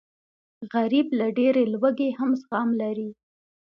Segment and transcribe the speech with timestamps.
[0.73, 3.09] غریب له ډېرې لوږې هم زغم لري